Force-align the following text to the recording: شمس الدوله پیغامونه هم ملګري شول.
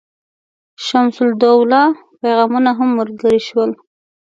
شمس 0.85 1.17
الدوله 1.25 1.81
پیغامونه 2.21 2.71
هم 2.77 2.89
ملګري 2.99 3.39
شول. 3.47 3.71